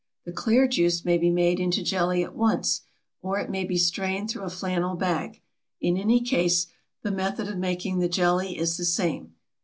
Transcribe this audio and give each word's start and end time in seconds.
The 0.25 0.31
clear 0.31 0.67
juice 0.67 1.05
may 1.05 1.19
be 1.19 1.29
made 1.29 1.59
into 1.59 1.83
jelly 1.83 2.23
at 2.23 2.35
once, 2.35 2.81
or 3.21 3.37
it 3.37 3.51
may 3.51 3.63
be 3.63 3.77
strained 3.77 4.31
through 4.31 4.41
a 4.45 4.49
flannel 4.49 4.95
bag. 4.95 5.41
In 5.79 5.95
any 5.95 6.21
case, 6.21 6.65
the 7.03 7.11
method 7.11 7.47
of 7.47 7.59
making 7.59 7.99
the 7.99 8.09
jelly 8.09 8.57
is 8.57 8.77
the 8.77 8.85
same. 8.85 9.35